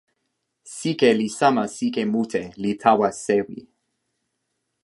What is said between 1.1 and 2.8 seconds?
li sama sike mute, li